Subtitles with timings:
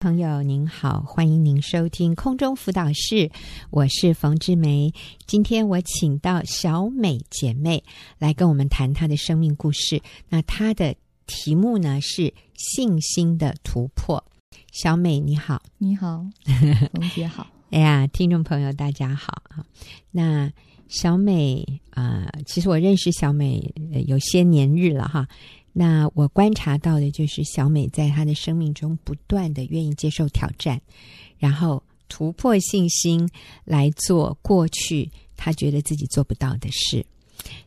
[0.00, 3.28] 朋友您好，欢迎您收听空中辅导室，
[3.70, 4.92] 我是冯志梅。
[5.26, 7.82] 今天我请到小美姐妹
[8.16, 10.00] 来跟我们谈她的生命故事。
[10.28, 10.94] 那她的
[11.26, 14.22] 题目呢是信心的突破。
[14.70, 16.24] 小美你好，你好，
[16.94, 17.44] 冯姐好。
[17.70, 19.66] 哎呀，听众朋友大家好啊。
[20.12, 20.48] 那
[20.86, 23.74] 小美啊、呃，其实我认识小美
[24.06, 25.26] 有些年日了哈。
[25.80, 30.80] 那我观察到的就是小美在她的生命中不断的愿意接受挑战，
[31.38, 33.30] 然后突破信心
[33.64, 37.06] 来做过去她觉得自己做不到的事。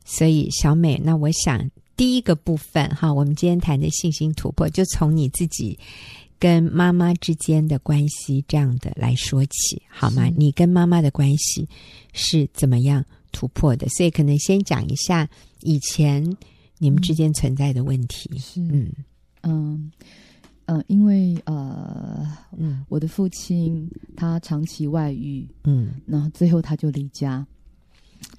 [0.04, 5.80] 所以小美，那我想第一个部分哈，我们今天谈的信心突破，就从你自己
[6.38, 10.30] 跟妈妈之间的关系这样的来说起，好吗？
[10.36, 11.66] 你跟妈妈的关系
[12.12, 13.88] 是怎么样突破的？
[13.88, 15.30] 所以可能先讲一下
[15.62, 16.36] 以前。
[16.82, 18.36] 你们之间存在的问题。
[18.40, 18.92] 是，嗯。
[19.44, 19.92] 嗯
[20.66, 22.26] 嗯，因为呃，
[22.58, 27.46] 嗯，我的父亲他长期外遇，嗯，然后最后他就离家。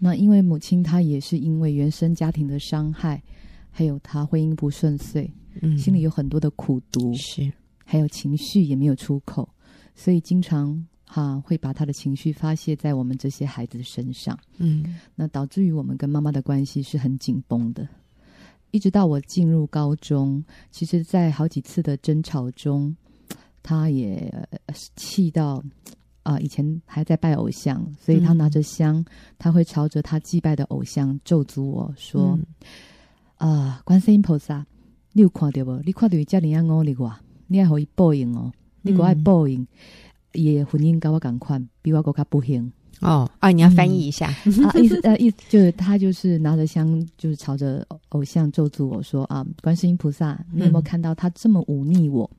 [0.00, 3.22] 那因为母亲她也是因为原生家庭的伤害，
[3.70, 7.52] 还有她婚姻不顺遂，嗯，心里有很多的苦毒，是，
[7.84, 9.48] 还有情绪也没有出口，
[9.94, 17.86] 所以经常哈、啊、会把他的情绪发泄在我们这些孩子身上，嗯，那导致于我们跟妈妈的关系是很紧绷的。
[18.72, 22.96] 一直到我进入高中，其实，在好几次的争吵中，
[23.62, 24.32] 他也
[24.96, 25.62] 气到
[26.22, 29.04] 啊、呃，以前还在拜偶像，所以他拿着香，嗯、
[29.38, 32.30] 他会朝着他祭拜的偶像咒诅我说
[33.36, 34.66] ：“啊、嗯呃，观世音菩萨，
[35.12, 35.76] 你有看到不？
[35.84, 37.14] 你看到伊这样忤逆我，
[37.48, 39.66] 你要给伊报应哦，你给我爱报应，
[40.32, 43.50] 伊的婚姻跟我同款，比我更加不幸。”哦啊！
[43.50, 52.30] 你要翻译一下，嗯、啊，意思呃意思就是他就是拿着香，就是朝着偶像咒诅我说啊，观世音菩萨，你有没有看到他这么忤逆我？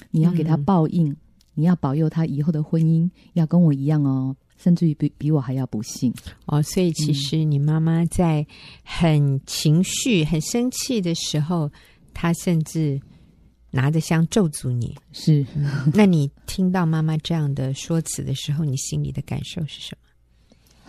[0.00, 1.14] 嗯、你要给他报应，
[1.54, 6.12] 你要保佑他以后的婚姻要跟我一样哦，甚至于比比我还要不幸
[6.46, 6.62] 哦。
[6.62, 8.46] 所以其实你妈妈在
[8.82, 11.70] 很情绪、很生气的时候，
[12.12, 13.00] 她甚至。
[13.70, 15.44] 拿着香咒诅你，是？
[15.92, 20.08] 那你听到妈妈这样的说辞的时候，你心里的感受是什么？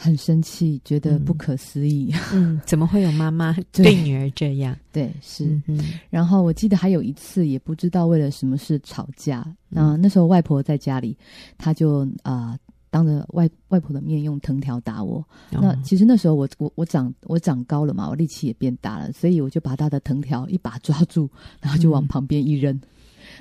[0.01, 2.13] 很生气，觉得不可思议。
[2.33, 4.77] 嗯，怎么会有妈妈 对女儿这样？
[4.93, 5.61] 对，对，是。
[5.67, 9.45] 嗯，然后我记得还有一次，也不知道为了什么事吵架。
[9.67, 11.17] 那那时候外婆在家里，
[11.57, 12.51] 她就啊。
[12.51, 12.59] 呃
[12.89, 15.17] 当着外外婆的面用藤条打我，
[15.51, 21.29] 哦、那其实那时候我我我长我长高了嘛，我力气也变大了，所以我就把他的藤条一把抓住，
[21.61, 22.79] 然后就往旁边一扔，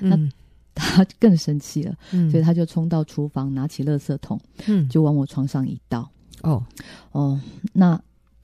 [0.01, 0.29] 嗯、那
[0.75, 6.09] 他更生气了，嗯、所以他就冲到厨房拿起垃圾桶，嗯，就往我床上一倒，
[6.43, 6.63] 哦。
[7.11, 7.39] 哦，
[7.73, 7.99] 那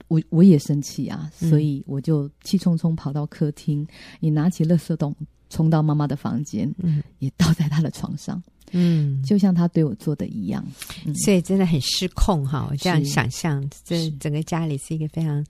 [0.08, 3.86] 我我也生气啊，所以我就气冲冲跑到客厅，
[4.20, 5.14] 也拿起垃圾桶
[5.50, 8.42] 冲到妈妈的房间，嗯，也倒在她的床上。
[8.72, 10.64] 嗯，就像他对我做的一样，
[11.06, 12.66] 嗯、所以真的很失控哈。
[12.68, 15.46] 我这样想象，这整个家里是一个非常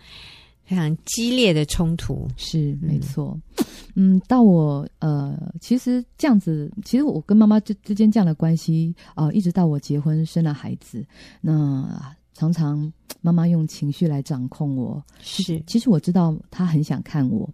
[0.64, 2.28] 非常激烈的冲突。
[2.36, 3.36] 是没错。
[3.94, 11.02] 嗯，到我呃，其实这样子，其实我跟妈妈之之间这样的关系啊、呃，一直到我结婚生了孩子，
[11.40, 12.92] 那常常
[13.22, 15.02] 妈妈用情绪来掌控我。
[15.22, 17.48] 是，其实我知道她很想看我。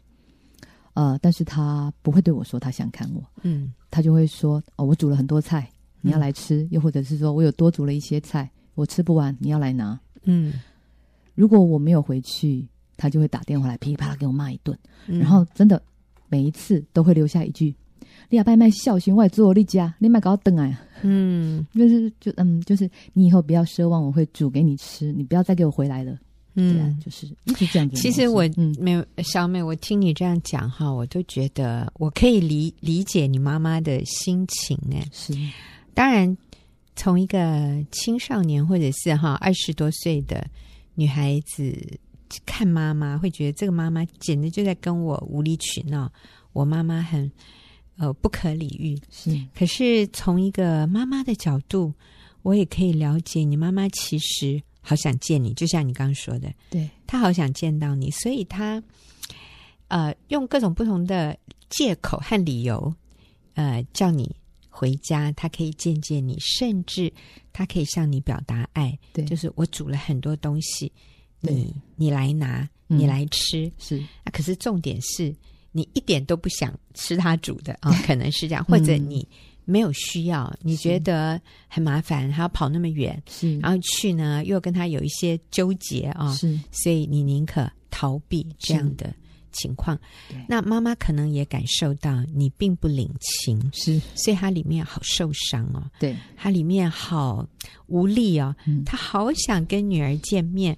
[0.94, 5.68] 呃，但是他不会对我说他想看我，嗯，他就会说哦，我煮了很多菜，
[6.00, 10.52] 你要来吃，嗯、又或者是说我有多煮了一些菜，我吃不完，你要来拿，嗯，
[11.34, 12.66] 如果我没有回去，
[12.96, 15.82] 他就会打电话来噼里啪啦给我骂一顿，嗯、然后真的
[16.28, 17.74] 每一次都会留下一句
[18.28, 26.16] ：“你要拜卖孝心外做你家，你卖搞等啊。”嗯，就是就嗯，就是你以后不要奢望我会煮给你吃，你不要再给我回来了。
[26.54, 27.96] 嗯，就是一直这样子。
[27.96, 28.42] 其实我
[28.78, 35.02] 没有小美，我听你这样讲哈，我都觉得我可以理理解你妈妈的心情哎。
[35.12, 35.34] 是，
[35.94, 36.36] 当然
[36.94, 40.46] 从一个青少年或者是哈二十多岁的
[40.94, 41.74] 女孩子
[42.44, 46.12] 看妈妈，会觉得这个妈妈简直就在跟我无理取闹，
[46.52, 47.32] 我妈妈很
[47.96, 49.00] 呃不可理喻。
[49.10, 51.94] 是，可是从一个妈妈的角度，
[52.42, 54.62] 我也可以了解你妈妈其实。
[54.82, 58.82] 好想见你，就像你刚刚说的，对，他好想见到你，所以他
[59.88, 61.38] 呃用各种不同的
[61.70, 62.92] 借口和理由，
[63.54, 64.34] 呃叫你
[64.68, 67.12] 回家，他可以见见你，甚至
[67.52, 70.90] 他可以向你表达爱，对，就是我煮了很多东西，
[71.40, 73.98] 你你来拿，你来吃，嗯、是。
[74.24, 75.32] 啊，可是重点是
[75.70, 79.26] 你一点都不想吃他煮的啊、哦， 可能是这样，或者你。
[79.64, 89.14] 没有需要，你觉得很麻烦，还要跑那么远，是，然后去呢，又跟他有一些纠结啊，是，所以你宁可逃避这样的
[89.52, 89.98] 情况，
[90.48, 97.46] 那妈妈可能也感受到你并不领情，是，所以她里面好受伤哦，对，她里面好
[97.86, 98.54] 无力哦，
[98.84, 100.76] 她好想跟女儿见面，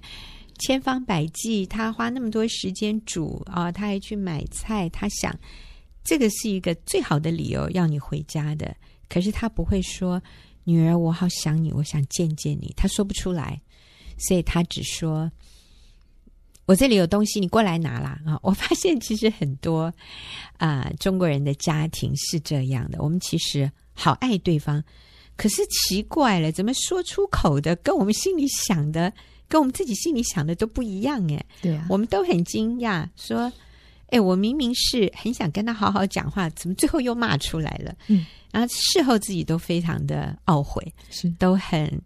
[0.59, 5.33] 千方百计，她花那么多时间煮啊，她还去买菜，她想
[6.05, 8.73] 这个是一个最好的理由要你回家的，
[9.09, 10.21] 可是他不会说，
[10.63, 13.59] 女儿，我好想你，我想见见你，他说不出来，
[14.17, 15.29] 所以他只说。
[16.67, 18.39] 我这里有东西，你过来拿啦啊！
[18.41, 19.83] 我发现其实很多
[20.57, 24.83] 啊、呃、中国人的家庭是这样的，我们其实好爱对方，
[25.37, 29.13] 可是奇怪了，怎么说出口的跟我们心里想的，
[29.47, 31.45] 跟我们自己心里想的都不一样哎。
[31.61, 33.53] 对啊，我们都很惊讶，说，
[34.07, 37.95] 哎，我明明是很想跟他好好讲话，怎么最后又骂出来了？
[38.07, 42.01] 嗯，然后事后自己都非常的懊悔，是都很。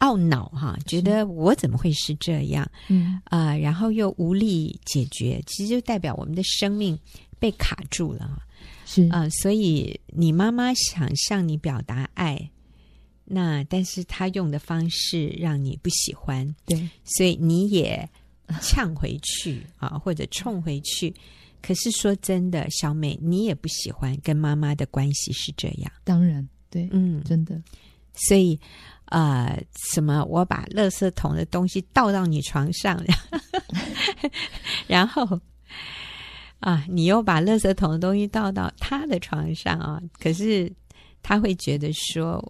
[0.00, 2.68] 懊恼哈，觉得我怎么会是这样？
[2.88, 6.98] 嗯啊、呃，然后又无力解决，其实就代表我们的生命
[7.38, 8.42] 被卡住了。
[8.84, 12.50] 是啊、呃，所以你妈妈想向你表达爱，
[13.24, 18.06] 那但是她用的方式让你不喜欢，对，所以你也
[18.60, 21.14] 呛回去啊，或者冲回去。
[21.62, 25.90] 可是说真的，小美，你也不喜欢跟妈妈的关系是这样。
[26.04, 27.60] 当然，对，嗯，真的，
[28.14, 28.58] 所以。
[29.06, 29.62] 啊、呃，
[29.92, 30.24] 什么？
[30.24, 32.98] 我把垃圾桶的东西倒到你床上，
[34.88, 35.38] 然后
[36.58, 40.00] 啊，你又把垃圾桶的东西倒到他的床上啊。
[40.18, 40.72] 可是
[41.22, 42.42] 他会觉得说，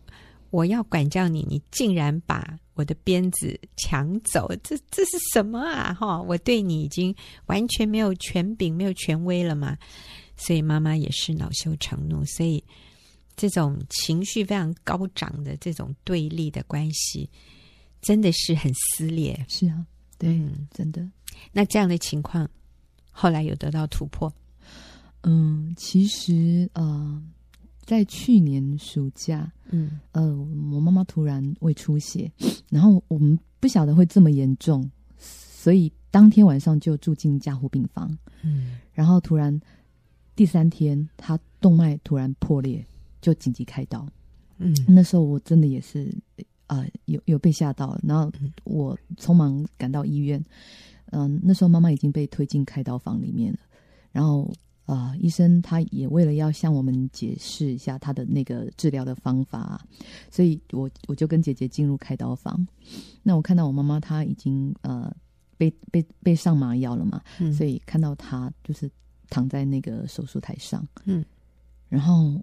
[0.51, 5.95] 我要管教你，你竟然把我的鞭子抢走，这这是什么啊？
[5.95, 7.15] 哈，我对你已经
[7.47, 9.77] 完全没有权柄，没有权威了嘛。
[10.37, 12.63] 所以妈妈也是恼羞成怒，所以。
[13.37, 17.29] 这种情绪非常高涨的这种对立的关系，
[18.01, 19.45] 真的是很撕裂。
[19.49, 19.85] 是啊，
[20.17, 21.05] 对，嗯、真的。
[21.51, 22.49] 那这样的情况
[23.11, 24.33] 后来有得到突破？
[25.25, 27.21] 嗯，其实呃，
[27.85, 30.37] 在去年暑假，嗯呃，
[30.73, 32.31] 我妈妈突然胃出血，
[32.71, 38.17] 然后我们不晓得会这么严重，所以当天晚上就住进加护病房。
[38.43, 39.61] 嗯，然后突然
[40.35, 42.85] 第三天，她动脉突然破裂。
[43.25, 44.07] 就紧急开刀，
[44.59, 46.15] 嗯，那时候我真的也是，
[46.67, 48.31] 呃，有有被吓到，然后
[48.65, 50.39] 我匆忙赶到医院，
[51.07, 53.59] 嗯、呃，那时候妈妈已经被推进开刀房里面了，
[54.13, 54.53] 然后
[54.85, 59.81] 啊、呃，医生他也为了要向我们解释一下他的那个治疗的方法，
[60.31, 62.67] 所以我我就跟姐姐进入开刀房，
[63.23, 65.15] 那我看到我妈妈她已经呃
[65.57, 68.91] 被被被上麻药了嘛，嗯，所以看到她就是
[69.31, 71.25] 躺在那个手术台上，嗯，
[71.89, 72.41] 然后。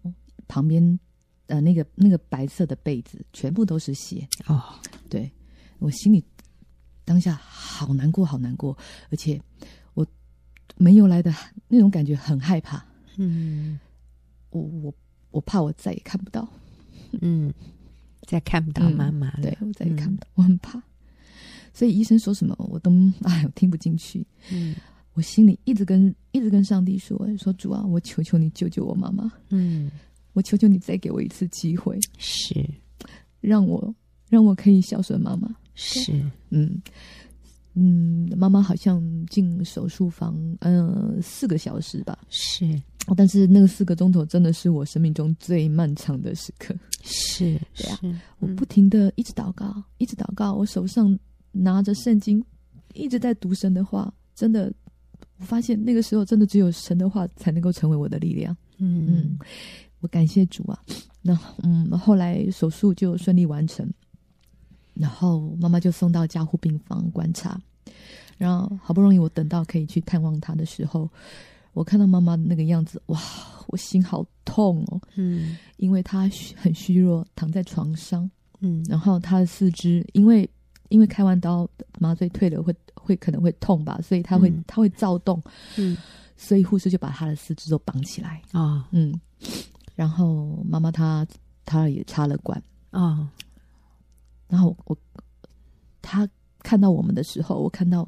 [0.47, 0.99] 旁边，
[1.47, 4.61] 呃，那个那个白色的被子全部都是血哦。
[5.09, 5.31] 对，
[5.79, 6.21] 我心里
[7.05, 8.77] 当下好难过，好难过，
[9.09, 9.80] 而且我
[10.77, 11.33] 没有来的
[11.68, 12.83] 那种感觉很害怕。
[13.18, 13.79] 嗯，
[14.50, 14.94] 我我
[15.31, 16.47] 我怕我再也看不到，
[17.21, 17.53] 嗯，
[18.27, 19.39] 再看不到妈妈了。
[19.39, 20.81] 嗯，对，我再也看不到，嗯，我很怕。
[21.73, 22.91] 所以医生说什么我都
[23.23, 24.25] 哎，我听不进去。
[24.51, 24.75] 嗯，
[25.13, 29.31] 我心里一直跟一直跟上帝说说主啊，我求求你救救我妈妈。
[29.50, 29.91] 嗯。
[30.33, 32.65] 我求求你再给我一次机会，是
[33.41, 33.94] 让我
[34.29, 35.53] 让我可以孝顺妈妈。
[35.75, 36.13] 是，
[36.51, 36.81] 嗯
[37.73, 42.18] 嗯，妈妈好像进手术房，嗯、呃，四个小时吧。
[42.29, 42.81] 是，
[43.15, 46.75] 但是那个四个钟头真的是我生命中最漫长的时刻。
[47.03, 48.00] 是，对啊，
[48.39, 51.17] 我不停的一直祷告，一直祷告，我手上
[51.51, 52.43] 拿着圣经，
[52.93, 54.13] 一直在读神的话。
[54.36, 54.74] 真的，
[55.38, 58.55] 我发现那个时候真的只有神的话才能够成为我的力量。
[58.77, 59.39] 嗯嗯。
[60.00, 60.79] 我感谢主啊，
[61.22, 63.88] 那嗯，后来手术就顺利完成，
[64.95, 67.62] 然后妈妈就送到加护病房观察，
[68.38, 71.09] 然后好不容易我等到可以去探望他的时候，
[71.73, 73.19] 我看到妈妈的那个样子，哇，
[73.67, 80.50] 我心好痛哦，嗯，因为她很虚弱，躺在床上，嗯，然后她的四肢因为
[80.89, 81.69] 因为开完刀
[82.00, 85.41] 麻醉退了会会可能会痛吧，所以她会她、嗯、会躁动，
[85.77, 85.95] 嗯，
[86.35, 88.41] 所以护士就把她的四肢都绑起来。
[88.51, 89.19] 啊、哦，嗯。
[89.95, 91.25] 然后妈妈她
[91.63, 92.61] 她也插了管。
[92.89, 93.29] 啊、哦，
[94.47, 94.97] 然后我
[96.01, 96.27] 她
[96.63, 98.08] 看到我们的时候，我看到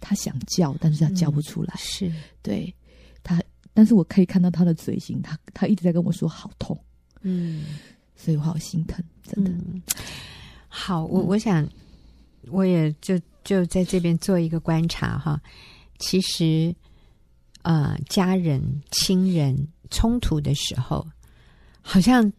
[0.00, 2.12] 他想叫，但是他叫不出来，嗯、是。
[2.42, 2.74] 对
[3.22, 6.78] 他，但是我可以看到他的嘴型，他他一直在跟我说好痛，
[7.22, 7.64] 嗯，
[8.14, 9.50] 所以我好心疼，真的。
[9.50, 9.82] 嗯、
[10.68, 11.68] 好，我我想
[12.50, 15.40] 我也就就在这边做一个观察哈，
[15.98, 16.74] 其实
[17.62, 19.68] 呃，家人亲人。
[19.90, 21.06] 冲突的时候，
[21.80, 22.32] 好像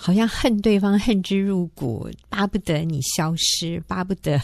[0.00, 4.40] 好像恨对方恨之入骨，巴不得你消失，巴不得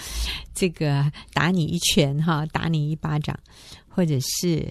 [0.54, 3.34] 这个打你一拳哈，打你一巴掌，
[3.88, 4.70] 或者是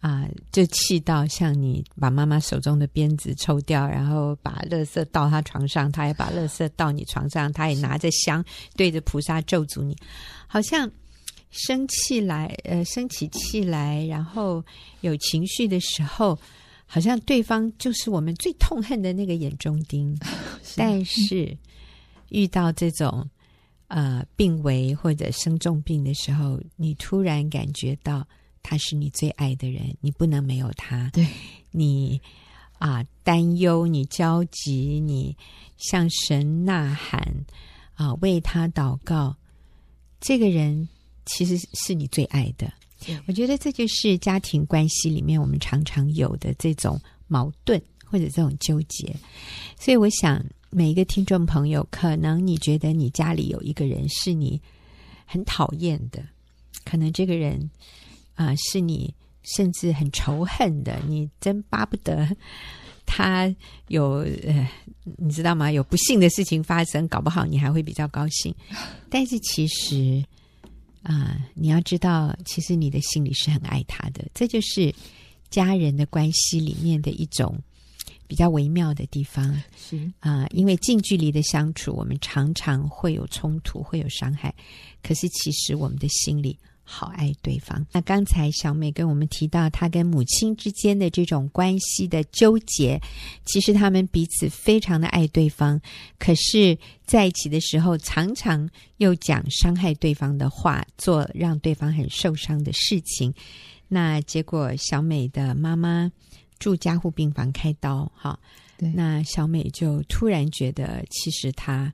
[0.00, 8.44] 啊、就气到像你把妈妈手中的鞭子抽掉，然后把垃圾倒她床上，她也把垃圾倒你床上，她也拿着香
[8.76, 9.96] 对着菩萨咒诅你，
[10.48, 10.90] 好像
[11.50, 14.62] 生气来，呃，生起气来，然后
[15.02, 16.36] 有情绪的时候，
[16.92, 20.14] 好像对方就是我们最痛恨的那个眼中钉，
[20.62, 21.56] 是但是
[22.28, 23.28] 遇到这种。
[23.94, 28.26] 呃，病危或者生重病的时候，你突然感觉到
[28.62, 31.10] 他是你最爱的人，你不能没有他。
[31.10, 31.26] 对，
[31.70, 32.18] 你
[32.78, 35.36] 啊、呃，担忧，你焦急，你
[35.76, 37.20] 向神呐喊
[37.92, 39.36] 啊、呃，为他祷告。
[40.22, 40.88] 这个人
[41.26, 42.72] 其实是你最爱的。
[43.26, 49.14] 我觉得这就是家庭关系里面我们常常有的这种矛盾或者这种纠结。
[49.78, 50.44] 所以我想。
[50.74, 54.58] 每一个听众朋友，可能你觉得你家里有一个人是你
[55.26, 56.24] 很讨厌的，
[56.82, 57.70] 可能这个人
[58.36, 62.26] 啊、是你甚至很仇恨的，你真巴不得
[63.04, 63.54] 他
[63.88, 64.66] 有呃，
[65.18, 65.70] 你知道吗？
[65.70, 68.54] 有不幸的事情发生，搞不好你还会比较高兴。
[69.10, 70.24] 但是其实
[71.02, 74.94] 啊、呃，你要知道，其实你的心里是很爱他的，这就是
[75.50, 77.58] 家人的关系里面的一种。
[78.28, 84.54] 比较微妙的地方是啊、呃，因为近距离的相处，我们常常会有冲突，会有伤害。
[85.02, 87.86] 可是其实我们的心里好爱对方。
[87.92, 93.00] 那刚才小美跟我们提到，她跟母亲之间的这种关系的纠结，
[93.44, 95.80] 其实他们彼此非常的爱对方，
[96.18, 103.32] 可是在一起的时候，常常又讲伤害对方的话，做让对方很受伤的事情。
[103.88, 106.10] 那结果，小美的妈妈。
[106.58, 108.38] 住加护病房开刀，哈，
[108.78, 111.92] 那小美就突然觉得，其实她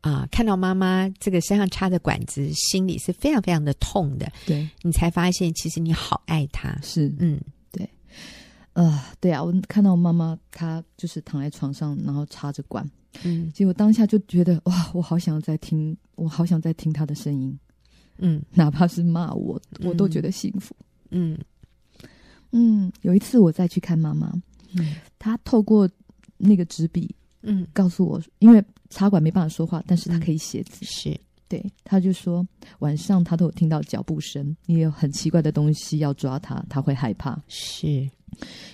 [0.00, 4.30] 啊、呃，看到妈妈这个身上插着管子，心里是非常非常的痛的。
[4.46, 6.78] 对，你才发现，其实你好爱她。
[6.82, 7.88] 是，嗯，对，
[8.74, 12.88] 呃，对啊，我看到妈妈她就是躺在床上，然后插着管，
[13.24, 17.58] 嗯，结果当下就觉得哇，我好想再听，我好想再听她的声音，
[18.18, 20.74] 嗯，哪怕是骂我，我都觉得幸福，
[21.10, 21.34] 嗯。
[21.34, 21.44] 嗯
[22.52, 24.32] 嗯，有一次我再去看妈妈，
[24.76, 25.86] 嗯，她透过
[26.38, 27.12] 那个纸笔，
[27.42, 32.46] 嗯，告诉我，因为插管没办法说话，但是他可以写字，是对，他就说
[32.80, 38.08] 晚上他都有听到脚步声，也有很奇怪的东西要抓他，他会害怕，是。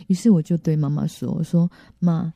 [0.06, 2.32] 于是我就对妈妈说：“我说妈，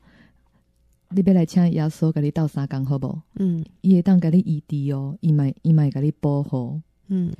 [1.10, 3.20] 你别来请耶稣给你倒沙缸好不好？
[3.36, 7.32] 嗯，也当给你医治哦，伊买伊买给你保护，嗯，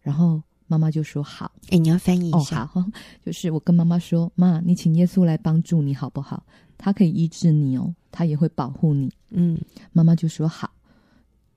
[0.00, 2.62] 然后。”妈妈就说好，哎，你要翻译一下。
[2.62, 2.84] 哦，好，
[3.22, 6.42] 就是我跟妈妈说，妈，你请耶稣来帮助你好不好？
[6.78, 9.12] 他可以医治你哦，他也会保护你。
[9.34, 9.58] 嗯，
[9.92, 10.70] 妈妈就说好。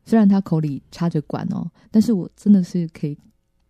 [0.05, 3.17] 虽然他口里插着管哦，但是我真的是可以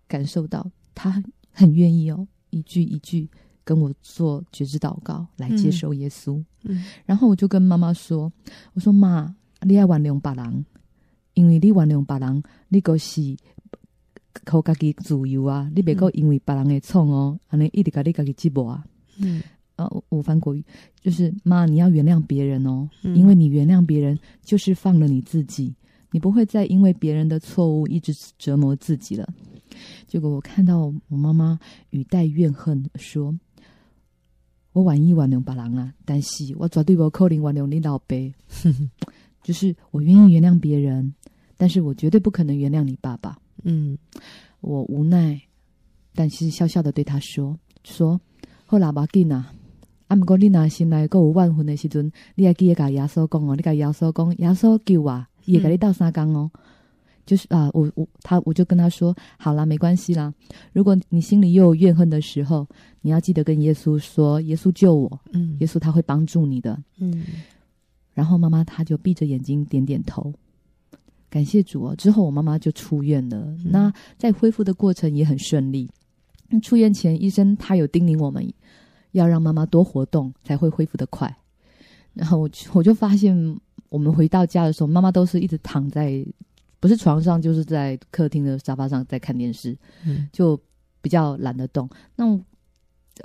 [0.07, 3.29] 感受到他很愿意哦，一句一句
[3.63, 6.43] 跟我做觉知祷告来接受耶稣。
[6.63, 8.31] 嗯，然后我就跟妈妈说，
[8.73, 10.65] 我说妈，你要原谅别人，
[11.33, 13.37] 因为你原谅别人，你就是。
[14.45, 15.67] 靠自己自由啊！
[15.75, 18.85] 你别个因为别人的错哦，安尼、嗯、一直给你自己折磨啊！
[19.17, 19.41] 嗯，
[19.77, 20.63] 呃，我翻国语
[20.99, 25.73] 就是妈，你要原谅别人哦，嗯、因为你原谅别人，就是放了你自己，
[26.11, 29.27] 你不会再因为别人的错误一直折磨自己了。
[30.07, 31.59] 结果我看到我妈妈
[31.91, 33.37] 语带怨恨说
[34.73, 38.15] ：“我愿意原谅别人啊，但是我绝对不可能原谅你老爸。
[39.43, 41.13] 就是我愿意原谅别人，
[41.55, 43.97] 但是我绝对不可能原谅你爸爸。”嗯，
[44.61, 45.39] 我无奈，
[46.15, 48.19] 但是笑笑的对他说：“说
[48.65, 49.53] 好啦，别紧啊。
[50.07, 56.49] 啊，不过你若心内阁有怨恨的时阵，你还记得甲耶稣讲哦，你甲耶稣讲，耶稣救啊，也给你倒三缸哦。
[56.53, 56.59] 嗯、
[57.25, 60.33] 就是啊，我我他我就跟他说，好啦，没关系啦。
[60.73, 62.65] 如果你心里又有怨恨的时候，
[63.01, 67.25] 你要记得跟耶稣说，耶稣救我，嗯，耶稣他会帮助你的，嗯。
[68.13, 70.33] 然后妈妈她就闭着眼睛点点头。”
[71.29, 71.95] 感谢主哦！
[71.97, 73.37] 之后我妈妈就出院了。
[73.37, 75.87] 嗯、那在恢复的过程也很顺利。
[76.63, 78.41] 出院前，医生他有叮咛我们，
[79.17, 81.35] 要让妈妈多活动，才会恢复的快。
[82.13, 83.35] 然后我我就发现，
[83.89, 86.25] 我们回到家的时候，妈妈都是一直躺在，
[86.79, 90.59] 不是床上，就是在客厅的沙发上在看电视，嗯、就
[91.01, 91.89] 比较懒得动。
[92.15, 92.39] 那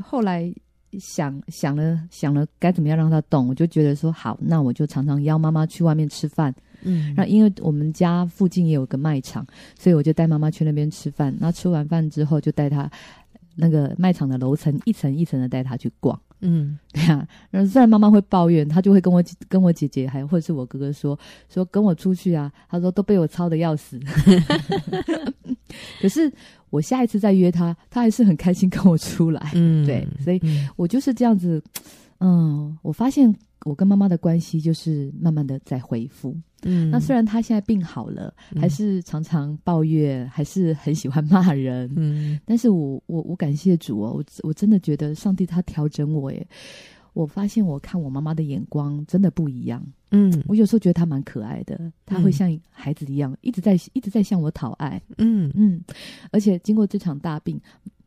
[0.02, 0.52] 后来
[1.00, 6.54] 想想了想了，该怎么样让她动，我就觉得说好，那我就常常邀妈妈去外面吃饭。
[6.84, 9.46] 嗯，然后因为我们家附近也有个卖场，
[9.78, 11.34] 所以我就带妈妈去那边吃饭。
[11.38, 12.90] 那吃完饭之后，就带她
[13.56, 16.18] 那个卖场的楼层一层一层的带他去逛。
[16.40, 17.26] 嗯， 对啊。
[17.50, 21.18] 然后虽然妈妈会抱怨，她就会跟我跟我姐姐还有或者是我哥哥说
[21.48, 24.00] 说跟我出去啊，她说都被我操的要死。
[26.00, 26.30] 可是
[26.70, 29.52] 我下一次再约他，他还是很开心跟我出来。
[29.54, 30.40] 嗯，对，所以
[30.76, 31.62] 我就是这样子。
[31.76, 32.01] 嗯，
[32.82, 36.36] 我发现我跟妈妈的关系就是慢慢的在恢复。
[36.64, 41.92] 嗯，那虽然她现在病好了，还是常常抱怨，还是很喜欢骂人。
[41.96, 46.46] 嗯，但是我我我感谢主哦，我我真的觉得上帝他调整我耶。
[47.14, 49.84] 我发现我看我妈妈的眼光真的不一样。
[50.12, 55.02] 嗯，我有时候觉得她蛮可爱的，她会像孩子一样，一直在一直在向我讨爱。
[55.18, 55.82] 嗯嗯，
[56.30, 57.60] 而且经过这场大病，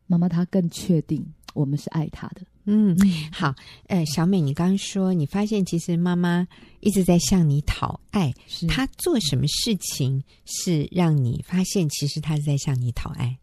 [0.08, 2.42] 妈妈她更确定我们是爱她的。
[2.66, 2.98] 嗯，
[3.32, 3.54] 好，
[3.88, 6.48] 呃，小美，你刚刚说你发现其实妈妈
[6.80, 8.68] 一直在向你讨爱，是。
[8.68, 13.38] 她做什么事情是让你发现其实她是在向你讨爱？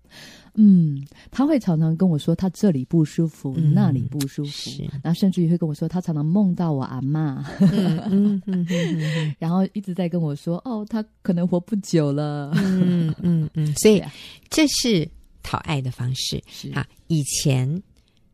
[0.55, 4.83] 嗯，他会常常跟我说他这里不舒服，嗯、那里不舒服，是。
[5.02, 7.43] 然后甚至于会跟我说他常常梦到我阿嬷，
[8.11, 14.02] 嗯嗯嗯、然后一直在跟我说哦，他可能活不久了，嗯嗯嗯， 所以
[14.50, 15.09] 这是
[15.43, 16.71] 讨爱的方式是。
[16.73, 16.87] 啊。
[17.07, 17.83] 以前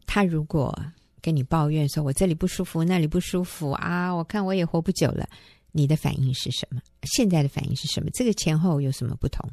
[0.09, 0.77] 他如果
[1.23, 5.29] 跟你抱怨说我这里不舒服，那里不舒服啊，我看我也活不久了，
[5.71, 6.81] 你的反应是什么？
[7.05, 8.11] 现在的反应是什么？
[8.13, 9.49] 这个前后有什么不同？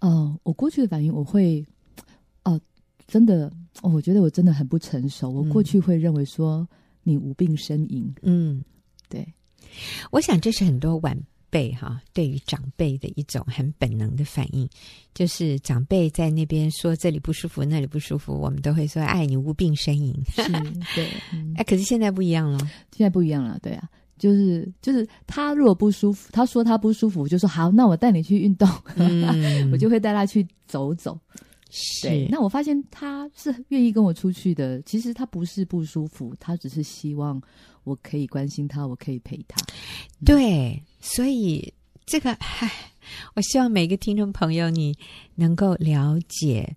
[0.00, 1.62] 哦、呃，我过去的反应我会。
[2.44, 2.60] 哦
[3.06, 3.52] 真的，
[3.82, 5.28] 哦，我觉得我真的很不成熟。
[5.30, 6.66] 我过去会认为说
[7.02, 8.64] 你无病呻吟，嗯，
[9.10, 9.26] 对。
[10.10, 11.14] 我想这是很多晚
[11.54, 14.68] 辈哈对于长辈的一种很本能的反应，
[15.14, 20.42] 就是长辈在那边说这里不舒服，那里不舒服，我们都会说哎，你无病呻吟，是，
[20.96, 21.08] 对。
[21.32, 22.58] 嗯、哎，可是现在不一样了，
[22.90, 31.16] 现在不一样了，对啊，就是就是他如果不舒服，他说他不舒服，我就说好，那我带你去运动，嗯、 我就会带他去走走。
[32.02, 34.80] 对，那我发现他是愿意跟我出去的。
[34.82, 37.40] 其实他不是不舒服，他只是希望
[37.82, 39.60] 我可以关心他，我可以陪他。
[40.24, 41.74] 对，所以
[42.06, 42.72] 这个，唉，
[43.36, 44.96] 我希望每个听众朋友你
[45.34, 46.74] 能够了解，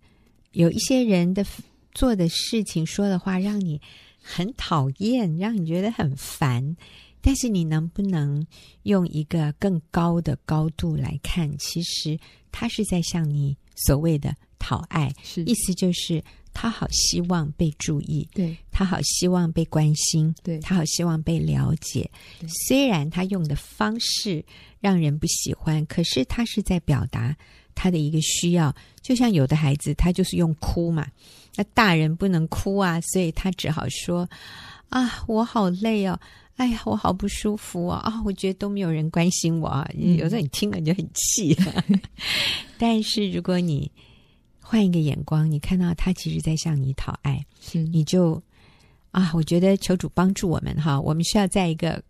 [0.52, 1.46] 有一些人的
[1.94, 3.82] 做的事情、说的话，让你
[4.22, 6.76] 很讨厌，让你觉得很烦。
[7.22, 8.46] 但是你能不能
[8.84, 11.58] 用一个更高的高度来看？
[11.58, 12.20] 其实
[12.52, 14.36] 他是在向你所谓的。
[14.60, 16.22] 讨爱是意思就是
[16.60, 22.10] 他好希望被注意，对，他好希望被关心，对，他好希望被了解。
[22.48, 24.44] 虽然他用的方式
[24.80, 27.38] 让人不喜欢，可是他是在表达
[27.76, 28.76] 他的一个需要。
[29.04, 31.08] 就像有的孩子，他就是用哭嘛，
[31.56, 34.28] 那大人不能哭啊，所以他只好说
[34.90, 36.20] ：“啊，我好累哦，
[36.56, 41.56] 哎呀，我好不舒服哦，啊，我觉得都没有人关心我啊。”有时候你听了你就很气，
[42.80, 43.92] 但是如果你
[44.70, 48.44] 换一个眼光，你看到他其实在向你讨爱，是你就
[49.12, 52.04] 啊，我觉得求主帮助我们哈，我们需要在一个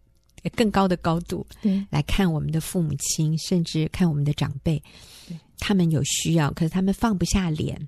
[0.55, 1.45] 更高的高度
[1.91, 4.81] 来看我们的父母亲，甚至看我们的长辈，
[5.59, 7.79] 他们有需要，可是他们放不下脸，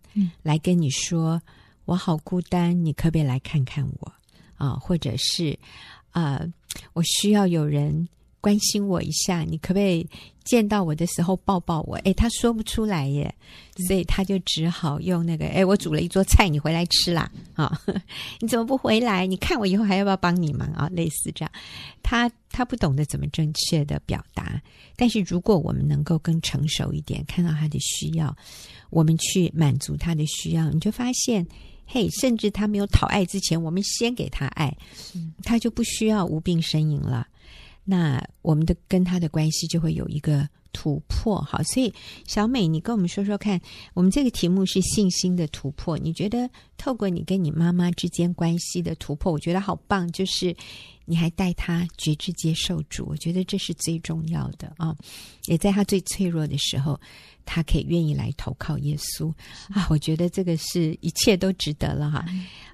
[0.43, 1.41] 来跟你说
[1.85, 4.13] 我好孤单，你可不可以来看看我
[4.55, 4.73] 啊？
[4.73, 5.57] 或者是
[6.11, 6.45] 啊，
[6.93, 8.07] 我需要有人。
[8.41, 10.07] 关心我一下，你可不可以
[10.43, 11.95] 见到我的时候抱抱我？
[12.05, 13.33] 哎，他说不出来耶，
[13.87, 17.79] 所以他就只好用那个，哎，我煮了一桌菜，你回来吃啦啊？
[18.39, 19.27] 你怎么不回来？
[19.27, 20.89] 你看我以后还要不要帮你忙啊？
[20.93, 21.51] 类似这样，
[22.01, 24.61] 他他不懂得怎么正确的表达。
[24.95, 28.35] 但是如果我们能够更成熟一点，看到他的需要，
[28.89, 31.45] 我们去满足他的需要，你就发现，
[31.85, 34.75] 嘿，甚至他没有讨爱之前，我们先给他爱，
[35.43, 37.27] 他就不需要无病呻吟了。
[37.89, 41.91] 那我们的跟他的关系就会有一个突破，好，所以
[42.27, 43.59] 小美，你跟我们说说看，
[43.95, 45.97] 我们这个题目是信心的突破。
[45.97, 46.47] 你觉得
[46.77, 50.55] 透过你跟你妈妈之间关系的突破，我觉得好棒，就是
[51.05, 54.95] 你还带她觉知接受主，我觉得这是最重要的啊！
[55.47, 56.99] 也在她最脆弱的时候，
[57.43, 59.33] 她可以愿意来投靠耶稣
[59.73, 59.87] 啊！
[59.89, 62.23] 我觉得这个是一切都值得了哈，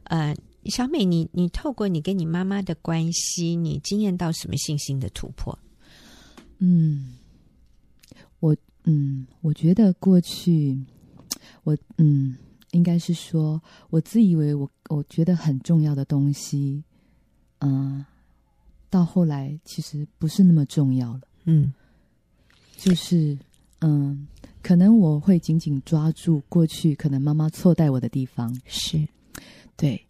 [0.03, 0.35] 呃。
[0.69, 5.57] 小美，你你透过你跟你妈妈的关系，你经验到什么信心的突破？
[6.59, 7.15] 嗯，
[8.39, 10.79] 我嗯，我觉得过去
[11.63, 12.35] 我嗯，
[12.71, 16.83] 应该是说，我自以为我我觉得很重要的东西，
[17.59, 18.05] 嗯，
[18.89, 21.21] 到后来其实不是那么重要了。
[21.45, 21.73] 嗯，
[22.77, 23.37] 就是
[23.81, 24.27] 嗯，
[24.61, 29.07] 可能我会紧紧抓住过去可能妈妈错待我的地方，是
[29.75, 30.04] 对。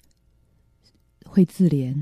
[1.36, 1.94] 会自怜，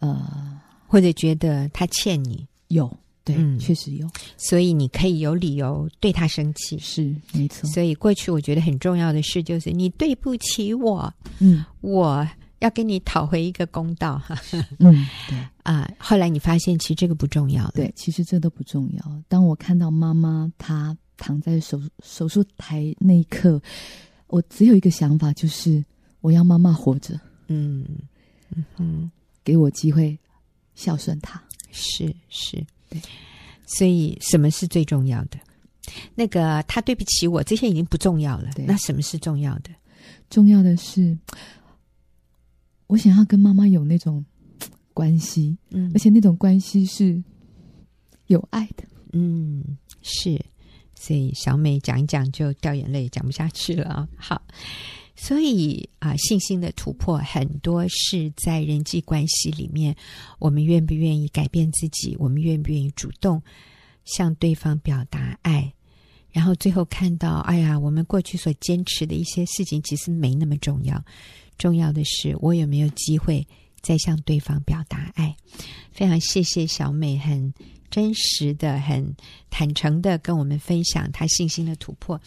[0.00, 7.70] 呃，或者觉得他欠你，有，对，嗯，确实有，所以你可以有理由对他生气，是没错。
[7.70, 14.36] 所以过去我觉得很重要的事就是你对不起我，嗯，我要跟你讨回一个公道，哈，
[14.80, 15.38] 嗯，对。
[15.62, 15.88] 啊。
[15.96, 19.22] 后来你发现其实这个不重要，对，其实这都不重要。
[19.28, 23.62] 当我看到妈妈她躺在手手术台那一刻，
[24.26, 25.84] 我只有一个想法，就是
[26.20, 27.86] 我要妈妈活着，嗯
[28.54, 29.10] 嗯嗯，
[29.42, 30.18] 给我机会
[30.74, 31.42] 孝顺他。
[31.72, 33.00] 是是，对。
[33.66, 35.38] 所以什么是最重要的？
[36.14, 38.50] 那个他对不起我，这些已经不重要了。
[38.66, 39.70] 那什么是重要的？
[40.30, 41.16] 重要的是，
[42.86, 44.24] 我想要跟妈妈有那种
[44.94, 47.22] 关系，嗯，而且那种关系是
[48.26, 50.40] 有爱的，嗯，是。
[50.98, 54.08] 所以小美讲一讲就掉眼泪，讲不下去了啊。
[54.16, 54.40] 好，
[55.16, 59.96] 所以啊，信心的突破很多是在人际关系里面，
[60.38, 62.14] 我们愿不愿意改变自己？
[62.18, 63.42] 我们愿不愿意主动
[64.04, 65.72] 向对方表达爱？
[66.30, 71.02] 然后最后看到，哎呀，我们过去所坚持的一些事情，其实没那么重要。
[71.56, 73.46] 重要的是，我有没有机会
[73.80, 75.34] 再向对方表达爱？
[75.92, 77.52] 非常谢谢小美，很。
[77.88, 79.14] 真实的、很
[79.48, 82.20] 坦诚的跟我们分享他信心的突破。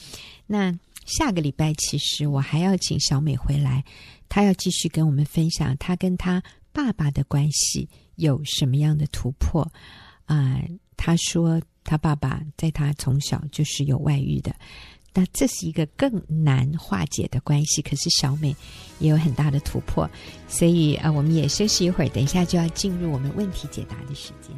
[0.48, 0.74] 那
[1.10, 3.84] 下个礼拜，其实我还要请小美回来，
[4.30, 6.42] 她要继续跟我们分享她跟她
[6.72, 9.70] 爸爸的关系有什么样的突破
[10.26, 10.62] 啊？
[10.96, 14.56] 她说她爸爸在她从小就是有外遇的，
[15.14, 17.82] 那这是一个更难化解的关系。
[17.82, 18.56] 可是小美
[19.00, 20.08] 也有很大的突破，
[20.48, 24.56] 所以啊，我们也休息一会儿，等一下就要进入我们问题解答的时间。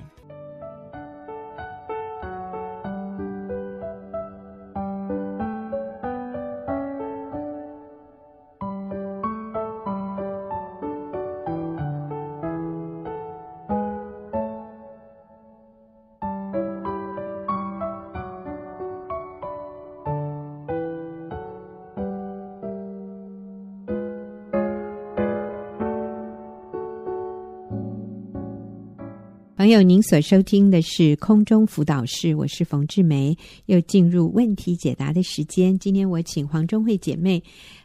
[29.62, 35.78] 朋友，您所收听的是空中辅导室，我是冯志梅，又进入问题解答的时间。
[35.78, 37.43] 今天我请黄中慧姐妹，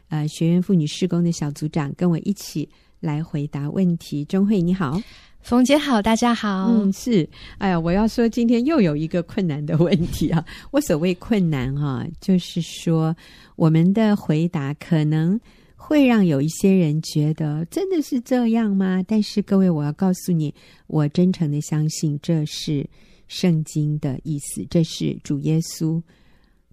[0.09, 2.67] 呃，学员妇女施工的小组长，跟我一起
[2.99, 4.25] 来回答问题。
[4.25, 4.99] 中慧你好，
[5.41, 6.71] 冯姐好，大家好。
[6.71, 10.43] 嗯，是，哎呀，我要说今天又有一个困难的问题啊。
[10.73, 13.15] 我所谓困难哈、啊，就是说
[13.55, 15.39] 我们的回答可能。
[15.79, 19.01] 会让有一些人觉得真的是这样吗？
[19.07, 20.53] 但是各位，我要告诉你，
[20.87, 22.89] 我真诚的相信这是
[23.27, 26.01] 圣经的意思，这是主耶稣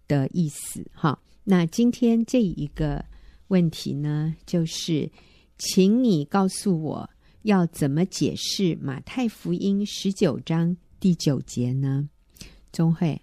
[0.08, 0.84] 的意思。
[0.92, 3.04] 好，那今天这一个
[3.48, 5.08] 问题呢，就是
[5.58, 7.10] 请你告诉我
[7.42, 12.08] 要怎么解释马太福音十九章第九节呢？
[12.72, 13.20] 钟慧，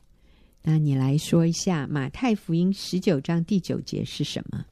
[0.62, 4.64] 那你来说一下马太福音十九章第九节是什么？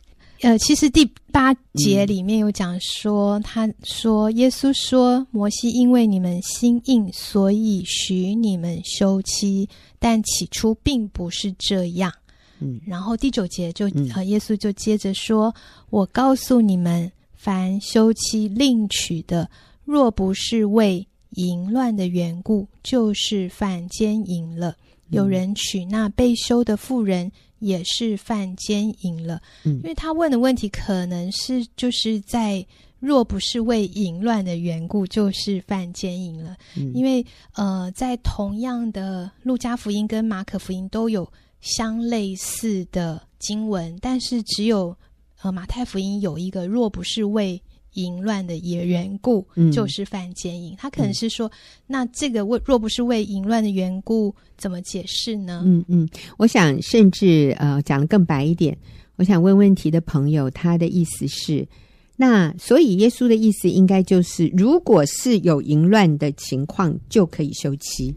[0.41, 9.67] 呃，其实第八节里面有讲说，嗯、他说耶稣说，摩西因为你们心硬，所以许你们休妻，
[9.99, 12.13] 但起初并不是这样。
[12.60, 15.54] 嗯，然后第九节就呃，耶稣就接着说，
[15.89, 19.49] 我告诉你们，凡休妻另娶的，
[19.84, 24.73] 若不是为淫乱的缘故，就是犯奸淫了。
[25.10, 27.32] 有人娶那被休的妇人。
[27.60, 32.65] 也是犯奸淫了，嗯，因为他问的问题可能是就是在
[33.02, 36.56] 若不是为淫乱的缘故，就是犯奸淫了。
[36.78, 37.22] 嗯，因为
[37.56, 44.95] 呃，在同样的路加福音跟马可福音都有相类似的经文，但是只有
[45.41, 47.62] 呃马太福音有一个若不是为。
[47.93, 50.73] 淫乱的也缘故，就是犯奸淫。
[50.73, 51.52] 嗯、他可能是说，
[51.88, 55.63] 那这个为若不是为淫乱的缘故，怎么解释呢？
[55.65, 58.78] 嗯嗯，我想甚至呃讲的更白一点，
[59.15, 61.67] 我想问问题的朋友，他的意思是，
[62.15, 68.15] 那所以耶稣的意思应该就是，如果是有淫乱的情况，就可以休妻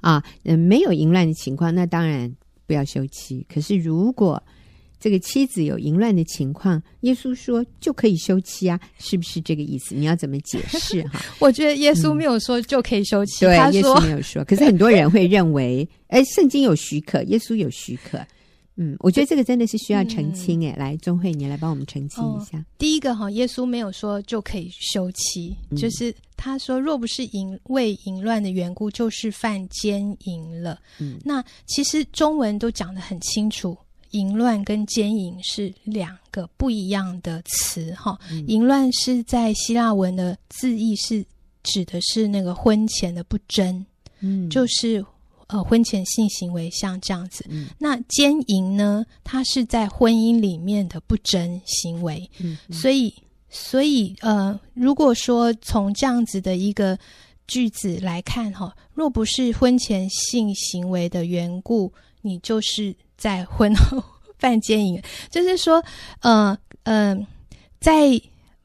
[0.00, 0.22] 啊。
[0.42, 2.34] 嗯，没有淫乱的情况，那当然
[2.66, 3.46] 不要休妻。
[3.52, 4.42] 可是如果
[5.02, 9.96] 这个妻子有淫乱的情况，耶稣说就可以休妻啊，是不是这个意思？
[9.96, 11.20] 你要怎么解释哈？
[11.40, 14.44] 我觉得耶稣没有说就可以休妻，嗯、对，耶稣没有说。
[14.44, 18.24] 可是很多人会认为，哎，圣经有许可， 耶稣有许可。
[18.76, 20.64] 嗯，我觉得这个真的是需要澄清。
[20.64, 22.56] 哎、嗯，来，钟慧，你来帮我们澄清一下。
[22.58, 30.78] 哦、第一个哈，耶稣没有说就可以休妻，嗯、就是他说若不是淫为淫乱的缘故，就是犯奸淫了。
[31.00, 33.76] 嗯，那其实中文都讲得很清楚。
[34.12, 38.42] 淫乱跟奸淫是两个不一样的词，哈、嗯。
[38.48, 41.22] 淫乱是在希腊文的字义是
[41.62, 43.84] 指的是那个婚前的不贞，
[44.20, 45.04] 嗯，就是
[45.48, 47.44] 呃婚前性行为像这样子。
[47.48, 52.30] 嗯、那奸淫呢，它是在婚姻里面的不贞行为，
[52.70, 53.14] 所以
[53.50, 56.98] 所以呃，如果说从这样子的一个
[57.46, 62.96] 句子来看，哈，若不是婚前性行为的缘故，你就是。
[63.14, 64.02] 在婚后
[64.36, 65.80] 犯奸淫，就是说，
[66.22, 67.16] 呃呃，
[67.78, 68.20] 在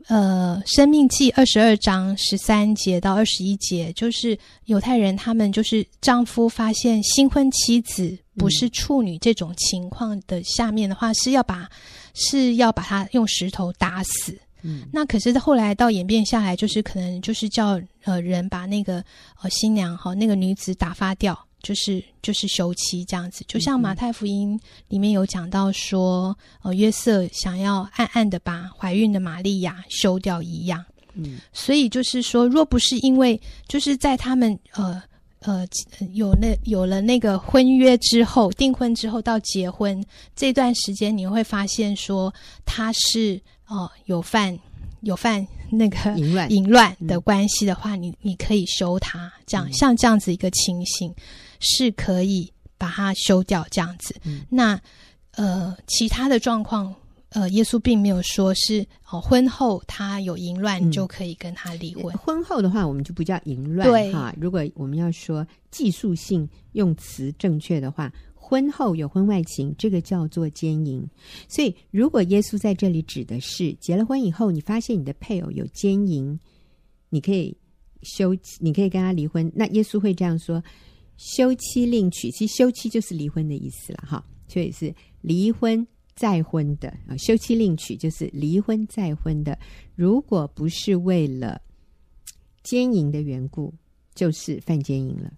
[0.07, 11.69] 呃《生命记》二十二章十三节到二十一节，就是犹太人他们就是丈夫发现新婚妻子不是处女这种情况的下面的话，嗯、是要把
[12.15, 14.35] 是要把他用石头打死。
[14.63, 19.03] 嗯，那可是后来到演变下来，就是可能就是叫呃人把那个
[19.39, 21.37] 呃新娘哈那个女子打发掉，
[21.67, 23.43] 就是就是休妻这样子。
[23.45, 30.85] 就像马太福音里面有讲到说，呃约瑟想要暗暗的把怀孕的玛利亚休掉一样。
[31.13, 35.03] 嗯，所以就是说，若不是因为就是在他们呃
[35.41, 35.67] 呃
[36.13, 40.01] 有那有了那个婚约之后，订婚之后到结婚
[40.35, 42.33] 这段时间，你会发现说
[42.65, 43.41] 他是。
[43.69, 44.57] 哦，有犯
[45.01, 51.13] 有犯那个淫乱淫乱的关系的话，嗯、你你可以休他，这样、嗯、像这样子一个情形
[51.59, 54.15] 是可以把它休掉，这样子。
[54.23, 54.79] 嗯、那
[55.31, 56.93] 呃，其他的状况，
[57.29, 62.15] 呃，耶稣并没有说是哦，婚后他有淫乱、嗯、就可以跟他离婚。
[62.17, 64.33] 婚后的话，我们就不叫淫乱对哈。
[64.39, 68.11] 如果我们要说技术性用词正确的话。
[68.49, 71.05] 婚后有婚外情，这个叫做奸淫。
[71.49, 76.39] 所以，如果耶稣在这里指的是结了婚以后，你发现你的配偶有奸淫，
[77.09, 77.53] 你可以
[78.03, 79.51] 休，你可以跟他离婚。
[79.53, 80.63] 那耶稣会这样说：
[81.17, 82.31] 休妻另娶。
[82.31, 84.23] 其实休妻就是离婚的意思了，哈。
[84.47, 89.59] 所以是离婚再婚的啊，休妻另娶就是离婚再婚的。
[89.95, 91.61] 如果不是为了
[92.63, 93.73] 奸淫的缘故，
[94.15, 95.31] 就是犯奸淫了。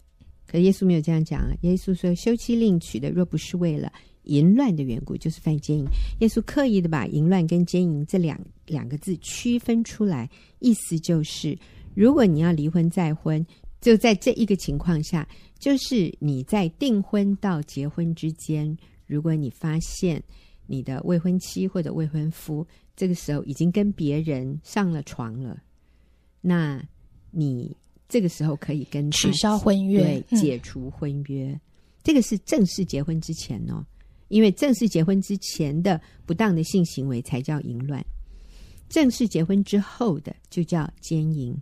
[0.46, 1.54] 可耶稣没有这样讲啊！
[1.62, 3.92] 耶稣说：“休妻另娶的，若不是为了
[4.24, 5.86] 淫乱的缘故，就是犯奸淫。”
[6.22, 11.56] 耶稣刻意的把淫乱跟奸淫这两两个字区分出来，意思就是，
[11.94, 13.46] 如果你要离婚再婚，
[13.82, 20.24] 就在这一个情况下，就是你在订婚到结婚之间，如果你发现
[20.66, 22.66] 你的未婚妻或者未婚夫
[22.96, 25.62] 这个时候已经跟别人上了床了，
[26.42, 26.84] 那
[27.32, 27.76] 你。
[28.12, 31.52] 这个时候可以跟取消婚约，对，解除婚约。
[31.52, 31.62] 嗯、
[32.02, 33.86] 这个是正式结婚之前哦，
[34.30, 38.04] 因为正式结婚之前的不当的性行为才叫淫乱，
[38.90, 41.56] 正式结婚之后的就叫奸淫。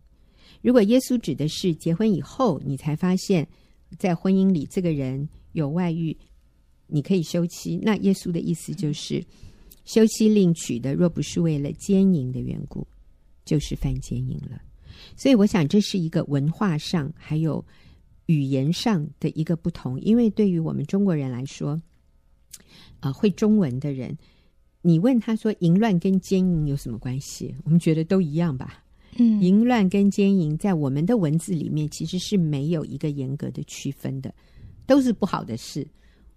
[0.67, 3.47] 如果耶稣指的是结婚以后你才发现，
[3.97, 6.13] 在婚姻里这个人有外遇，
[6.87, 7.79] 你可以休妻。
[7.81, 9.23] 那耶稣的意思就是，
[9.85, 12.85] 休妻另娶的，若不是为了奸淫的缘故，
[13.45, 14.61] 就是犯奸淫了。
[15.15, 17.65] 所以，我想这是一个文化上还有
[18.25, 19.97] 语言上的一个不同。
[20.01, 21.81] 因为对于我们中国人来说，
[22.99, 24.17] 啊、呃，会中文的人，
[24.81, 27.55] 你问他说淫乱跟奸淫有什么关系？
[27.63, 28.83] 我们觉得都一样吧。
[29.17, 34.33] 嗯，淫乱跟奸淫在我们的文字里面其实是没有一个严格的区分的，
[34.85, 35.87] 都是不好的事。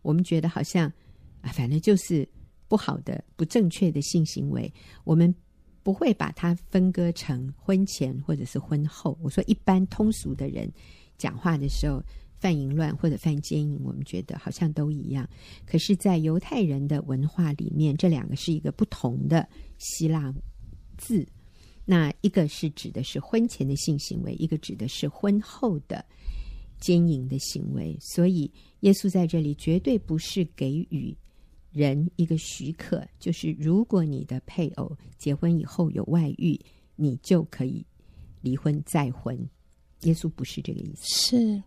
[0.03, 0.93] 我们觉得好像
[1.41, 2.29] 啊，反正就是
[2.69, 4.73] 不好的、不正确的性行为，
[5.05, 5.35] 我们。
[5.83, 9.19] 不会把它分割成婚前或者是婚后。
[9.23, 10.71] 我说，一般通俗的人
[11.17, 12.03] 讲话的时候，
[12.39, 15.27] 犯淫乱或者犯奸淫，我们觉得好像都一样。
[15.65, 20.33] 可是，在犹太人的文化里面，这两个是一个不同的希腊
[20.99, 21.27] 字。
[21.91, 26.05] 那一个是指的是婚前的性行为，一个指的是婚后的
[26.79, 27.99] 奸淫的行为。
[28.01, 28.49] 所以，
[28.81, 31.17] 耶稣在这里绝对不是给予。
[31.73, 36.59] 人一个许可，就是如果你的配偶结婚以后有外遇，
[36.95, 37.85] 你就可以
[38.41, 39.37] 离婚再婚。
[40.03, 41.63] 耶稣不是这个意思，是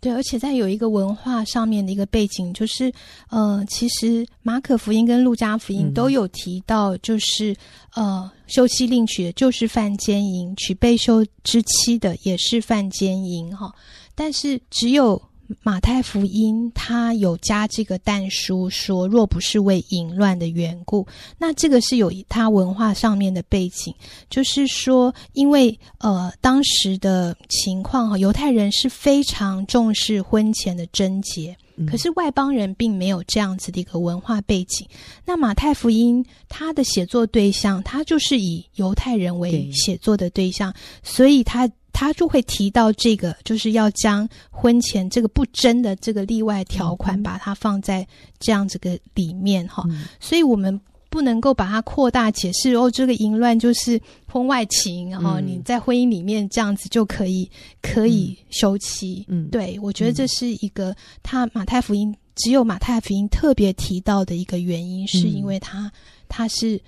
[0.00, 2.92] 对，而且在有一个文化上面的一个背景，就是
[3.30, 7.52] 呃，其实马可福音跟路加福音都有提到，就是、
[7.96, 13.74] 嗯、呃，休妻另娶的就是犯奸淫，娶被休之妻的也是犯奸淫哈。
[14.14, 15.20] 但是只有。
[15.62, 21.06] 马太福音他有加这个但书，说若不是为淫乱的缘故，
[21.38, 23.94] 那这个是有他文化上面的背景，
[24.28, 34.86] 就是说，因为呃当时的情况哈，犹太人是非常重视婚前的贞洁，可是外邦人并没有这样子的一个文化背景。
[35.24, 41.70] 那马太福音他的写作对象，他就是以犹太人为写作的对象，所以他。
[41.90, 48.06] 他就会提到这个，就是要将婚前这个不争的这个例外条款，把它放在
[48.38, 49.82] 这样子的里面哈。
[49.88, 57.50] 嗯、所以我们不能够把它扩大解释哦，这个淫乱就是婚外情，然后、嗯、你在婚姻里面这样子就可以
[57.82, 59.24] 可以休妻。
[59.28, 65.90] 嗯，对，我觉得这是一个他马太福音只有马太福音特别提到的一个原因，是因为他
[66.28, 66.80] 他是。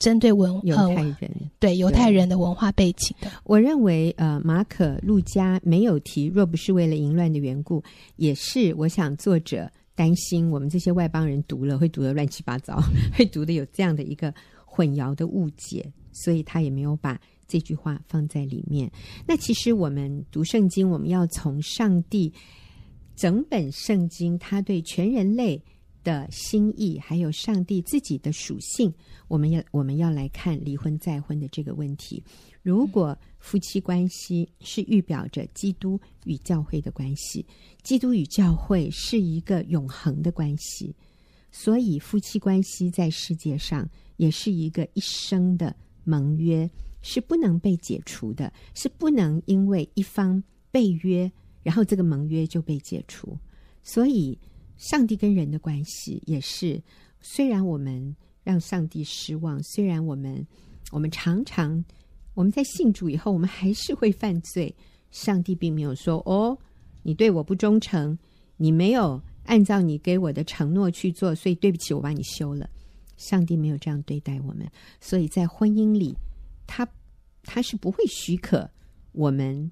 [0.00, 1.76] 针对文犹太人、呃、对。
[1.76, 7.82] 犹太人的文化背景的，我认为呃，马可、路加没有提，若不是为了淫乱的缘故，
[8.16, 12.80] 也是我想作者担心我们这些外邦人读了会读的乱七八糟，
[13.16, 18.90] 会读的有这样的一个混淆的误解，所以他也没有把这句话放在里面。
[19.26, 22.32] 那其实我们读圣经，我们要从上帝
[23.14, 25.62] 整本圣经，他对全人类
[26.04, 28.94] 的心意，还有上帝自己的属性，
[29.26, 32.22] 我们要我们要来看离婚再婚的这个问题。
[32.62, 37.44] 如果夫妻关系是预表着基督与教会的关系，
[37.82, 40.94] 基督与教会是一个永恒的关系，
[41.50, 46.70] 所以夫妻关系在世界上也是一个一生的盟约，
[47.02, 51.30] 是不能被解除的，是不能因为一方被约，
[51.62, 53.36] 然后这个盟约就被解除。
[53.82, 54.38] 所以，
[54.76, 56.82] 上帝跟人的关系也是，
[57.20, 60.46] 虽然我们让上帝失望，虽然我们
[60.90, 61.84] 我们常常。
[62.34, 64.74] 我们在信主以后，我们还是会犯罪。
[65.12, 66.58] 上帝并没有说：“哦，
[67.04, 68.18] 你对我不忠诚，
[68.56, 72.68] 你没有按照你给我的承诺去做，所以对不起，我把你休了。”
[73.16, 74.68] 上帝没有这样对待我们，
[75.00, 76.12] 所以在婚姻里，
[76.66, 76.84] 他
[77.44, 78.68] 他是不会许可
[79.12, 79.70] 我们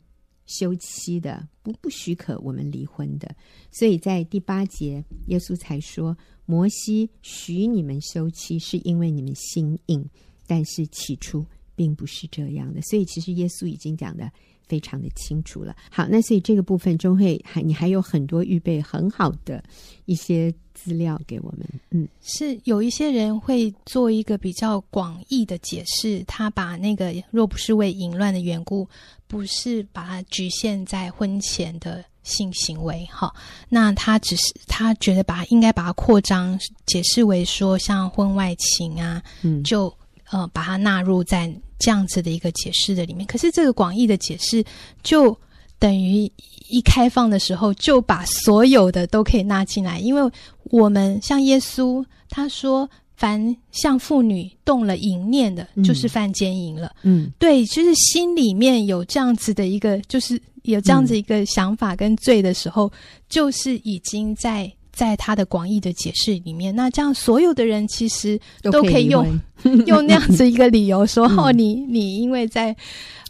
[0.58, 3.34] 休妻的，不不许可我们离婚的。
[3.70, 10.04] 所以在第八节，耶稣才说：“摩西许你们休妻，是因为你们心硬，
[10.46, 14.30] 但是起初。”并不是这样的，所以其实耶稣已经讲的
[14.72, 15.76] 非常的清楚了。
[15.90, 19.62] 好，那所以这个部分中会还你还有很多预备很好的
[20.06, 21.68] 一些资料给我们。
[21.90, 28.88] 嗯，是有一些人会做一个比较广义的解释，他把那个若不是为淫乱的缘故，
[29.26, 33.06] 不是把它局限在婚前的性行为。
[33.12, 33.30] 哈，
[33.68, 39.94] 那他只是他觉得把应该把它扩张解释为说像婚外情啊，嗯，就。
[40.32, 43.26] 呃，把它纳入在这样子的一个解释的里面。
[43.26, 44.64] 可是这个广义的解释，
[45.02, 45.38] 就
[45.78, 46.24] 等于
[46.70, 50.00] 一开放的时候，就把所有的都可以纳进来。
[50.00, 50.22] 因为
[50.64, 56.90] 我们像耶稣，他说，凡向妇女动了淫念的，就是犯奸淫了。
[57.02, 62.92] 嗯，对，就是心里面有这样子的一个，就是有这样子一个想法跟罪的时候，嗯、
[63.28, 64.72] 就是已经在。
[64.92, 69.26] 在他的广义的解释里面，那这样所有的人其实都可以用
[69.86, 72.76] 用那样子一个理由说：嗯、哦，你你因为在、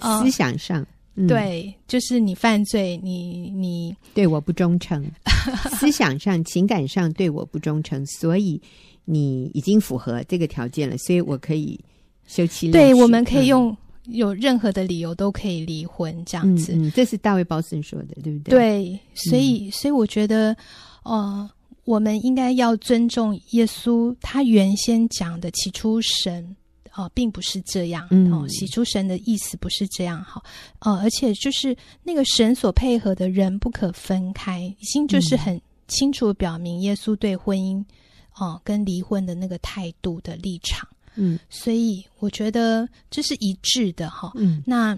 [0.01, 5.09] 呃、思想上，嗯、对，就是你犯罪，你你对我不忠诚，
[5.79, 8.61] 思想上、情感上对我不忠诚，所以
[9.05, 11.79] 你已经符合这个条件了，所以我可以
[12.27, 12.73] 休妻。
[12.73, 16.73] 对，我们可以用有任何的理由都可以离婚，这样子。
[16.73, 18.51] 嗯，嗯，这是大卫鲍森说的，对不对？
[18.51, 20.57] 对，所以、嗯、所以我觉得。
[21.03, 21.51] 呃，
[21.85, 26.45] 我们应该要尊重耶稣，他原先讲的起初神，
[26.95, 30.41] 哦、呃，并不是这样，嗯、哦，起初神的意思不是这样，哈，
[30.79, 37.81] 呃，而且就是那个神所配合的人不可分开，已经就是很清楚表明耶稣对婚姻，
[38.37, 44.97] 哦、呃，跟离婚的那个态度的立场，嗯，所以我觉得这是一致的，哈，嗯，那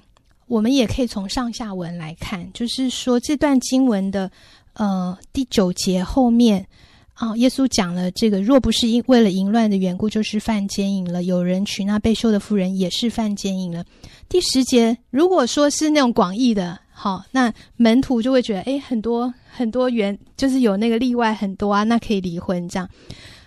[0.48, 4.30] 我们也可以从上下文来看，就是说这段经文的。
[4.74, 6.66] 呃，第九节后面
[7.14, 11.22] 啊、耶稣讲了这个，若不是因为了淫乱的缘故，就是犯奸淫了。
[11.22, 13.84] 有人娶那被休的妇人，也是犯奸淫了。
[14.28, 22.88] 第十节，如果说是那种广义的，好、那门徒就会觉得，诶，很多很多原就是有那个例外很多啊，那可以离婚这样。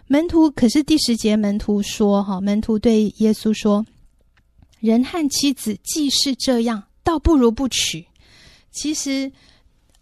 [0.08, 3.86] 门徒可是第十节，门徒说，哈、门徒对耶稣说，
[4.80, 8.08] 人和妻子既是这样，倒不如不娶。
[8.72, 9.30] 其实。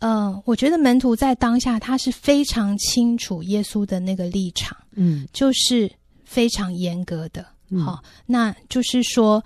[0.06, 5.92] 嗯、呃，我觉得门徒在当下他是非常清楚耶稣的那个立场，嗯，就是
[6.24, 7.86] 非常严格的，好、嗯。
[7.88, 9.44] 哦，那就是说，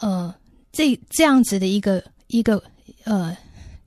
[0.00, 0.34] 呃，
[0.72, 2.62] 这这样子的一个一个
[3.04, 3.36] 呃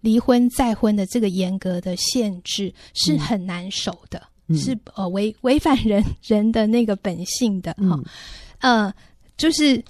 [0.01, 8.03] 离婚再婚的这个严格的限制是很难守的，嗯、是呃违违反人人的那个本性的，哈、哦，
[8.59, 8.93] 嗯、呃，
[9.37, 9.83] 就是，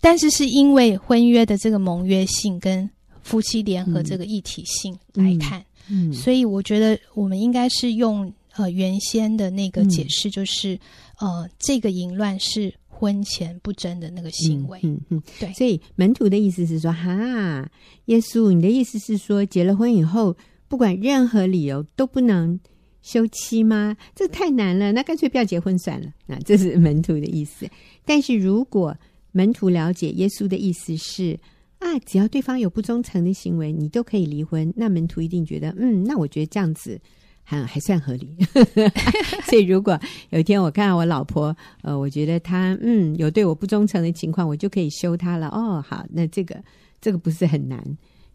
[0.00, 2.88] 但是是因为婚约的这个盟约性跟。
[3.26, 5.60] 夫妻联合这个一体性来看，
[5.90, 10.74] 嗯，嗯，所以我觉得我们应该是用呃原先的那个解释，就是、
[11.20, 15.52] 嗯、呃这个淫乱是婚前不贞的那个行为，嗯嗯，嗯对。
[15.54, 17.68] 所以门徒的意思是说，哈，
[18.04, 20.36] 耶稣，你的意思是说，结了婚以后，
[20.68, 22.60] 不管任何理由都不能
[23.02, 23.96] 休妻吗？
[24.14, 26.06] 这太难了，那干脆不要结婚算了。
[26.26, 27.68] 那这是门徒的意思。
[28.04, 28.96] 但是如果
[29.32, 31.36] 门徒了解耶稣的意思是。
[31.78, 34.72] 啊，只要对方有不忠诚的行为，你都可以离婚。
[34.76, 36.98] 那门徒一定觉得，嗯，那我觉得这样子
[37.42, 38.34] 还还算合理。
[39.44, 39.98] 所以，如果
[40.30, 45.48] 有一天我看到我老婆，呃，我觉得她嗯有对我不忠诚的情况，我就可以休她了。
[45.48, 46.62] 哦，好，那这个
[47.00, 47.82] 这个不是很难。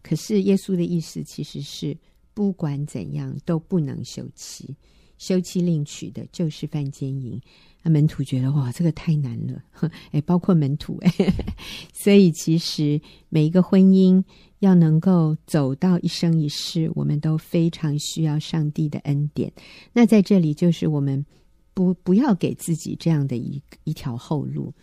[0.04, 1.98] 可是耶稣的意思其实是，
[2.34, 4.76] 不管怎样都不能休妻。
[5.22, 7.40] 休妻另娶的，就是犯奸淫。
[7.84, 9.62] 那门徒觉得哇，这个太难了，
[10.12, 11.12] 哎，包括门徒哎，
[11.94, 13.00] 所以其实
[13.30, 14.24] 每一个婚姻
[14.60, 19.52] 要能够走到一生一世，我们都非常需要上帝的恩典。
[19.94, 21.24] 那在这里，就是我们
[21.74, 24.74] 不不要给自己这样的一一条后路，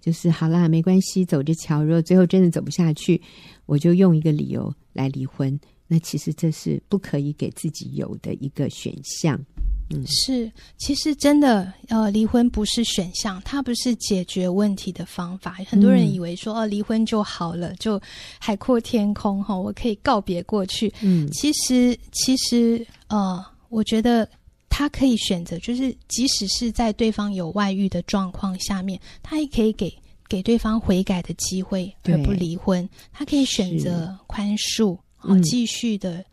[0.00, 1.82] 就是好啦，没关系，走着瞧。
[1.82, 3.20] 如果最后真的走不下去，
[3.64, 5.58] 我就用一个理由来离婚。
[5.88, 9.38] 那其实这是不可以给自己有的一个选项。
[9.88, 15.58] 嗯，是，其实真的，呃，离婚不是选项，它不是解决问题的方法。
[15.68, 18.00] 很多人以为说，哦，离婚就好了，就
[18.40, 20.92] 海阔天空哈，我可以告别过去。
[21.02, 24.28] 嗯，其实，其实，呃，我觉得
[24.68, 29.96] 他可以选择，就是即使是在对方有外遇的状况下面，他也可以给
[30.28, 32.88] 给对方悔改的机会，而不离婚。
[33.12, 36.24] 他可以选择宽恕，好，继续的。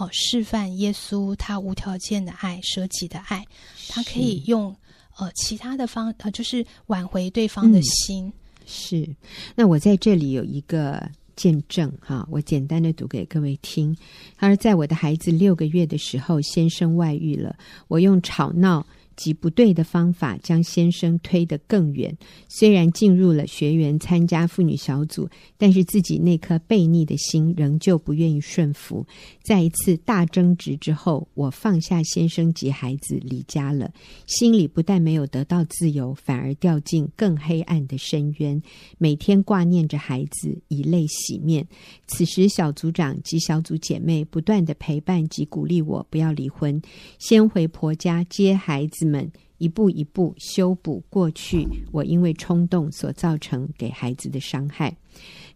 [0.00, 3.44] 哦，示范耶稣他无条件的爱、舍己的爱，
[3.90, 4.74] 他可以用
[5.18, 8.26] 呃其他的方呃，就是挽回对方的心。
[8.26, 8.32] 嗯、
[8.64, 9.08] 是，
[9.54, 13.94] 那我在这里有一个见证哈，我简单的读给各位听。
[14.38, 17.54] 他说，在我的孩子六个月的时候，先生外遇了，
[17.88, 18.86] 我用吵闹。
[19.20, 22.16] 及不对的方法将先生推得更远。
[22.48, 29.06] 虽然进入了学员参加妇女小组，但是自己那颗悖逆的心仍旧不愿意顺服。
[29.42, 33.92] 在一次大争执之后，我放下先生及孩子离家了。
[34.26, 38.62] 心里不但没有得到自由，反而掉进更黑暗的深渊。
[38.96, 41.68] 每天挂念着孩子，以泪洗面。
[42.06, 46.80] 此时小组长及小组姐妹不断的陪伴及鼓励我不要离婚，
[47.18, 54.96] 先回婆家接孩子们一步一步修补过去我因为冲动所造成给孩子的伤害。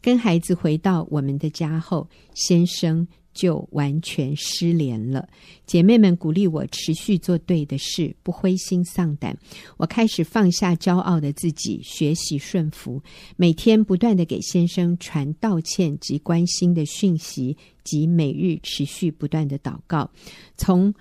[0.03, 5.27] 跟孩子回到我们的家后，先生就完全失联了。
[5.65, 9.35] 姐妹们鼓励我持续做对的事，不灰心丧胆。
[9.79, 13.03] 我开始放下骄傲的自己，学习顺服，
[13.37, 20.11] 每天不断的给先生传道歉及关心的讯息，及每日持续不断的祷告。
[20.59, 20.93] 从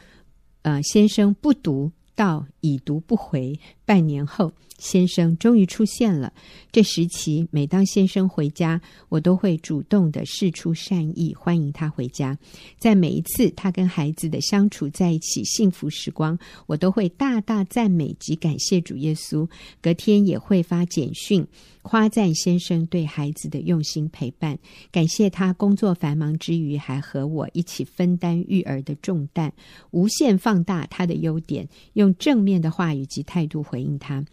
[0.61, 1.91] 呃，先生不读。
[2.15, 4.53] 到已读不回，半年后，
[4.83, 6.33] 先生终于出现了。
[6.71, 12.37] 这时期，每当先生回家，我都会主动地释出善意，欢迎他回家。
[12.77, 19.47] 在每一次他跟孩子的相处在一起幸福时光，我都会大大赞美及感谢主耶稣。
[19.81, 21.47] 隔天也会发简讯。
[21.83, 24.57] 夸赞先生对孩子的用心陪伴，
[24.89, 29.51] 感谢他工作繁忙之余还和我一起分担育儿的重担，
[29.91, 34.23] 无限放大他的优点，用正面的话语及态度回应他。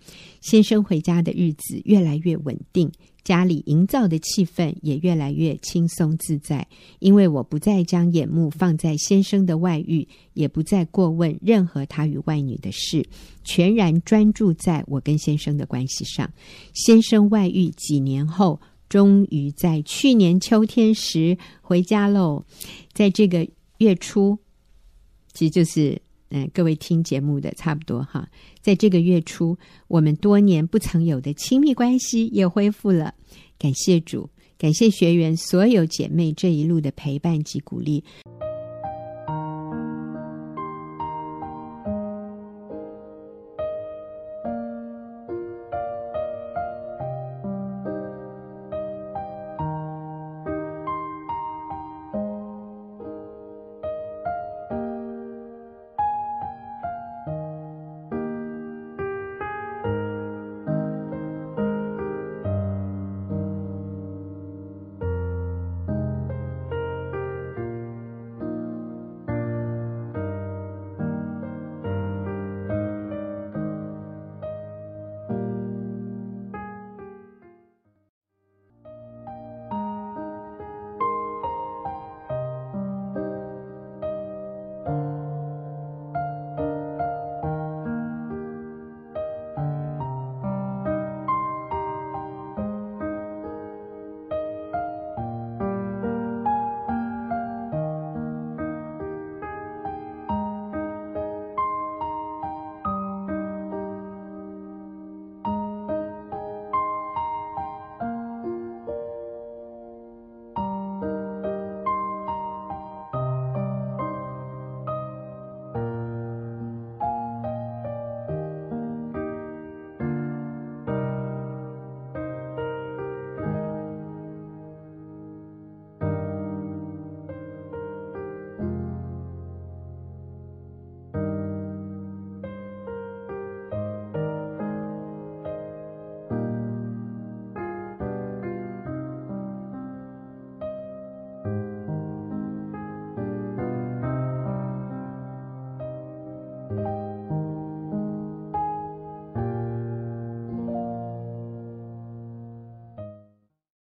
[0.40, 2.90] 先生回家的日子越来越稳定。
[3.22, 6.66] 家里营造的气氛也越来越轻松自在，
[7.00, 13.06] 因为我不再将眼目放在先生的外遇，也不再过问任何他与外女的事，
[13.44, 16.32] 全然专注在我跟先生的关系上。
[16.72, 22.42] 先生外遇几年后，终于在去年秋天时回家喽。
[22.94, 23.46] 在这个
[23.78, 24.38] 月初，
[25.34, 26.00] 其实就是。
[26.32, 28.30] 嗯，各位听节目的差不多哈，
[28.60, 29.56] 在这个月初，
[29.88, 33.14] 我们多年不曾有的亲密关系也恢复了。
[33.58, 38.02] 感谢主，感谢学员所有姐妹这一路的陪伴及鼓励。